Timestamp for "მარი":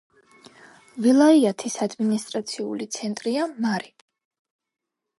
3.67-3.97